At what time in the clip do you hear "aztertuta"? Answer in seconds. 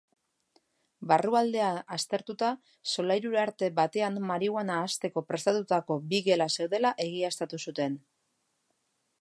1.97-2.49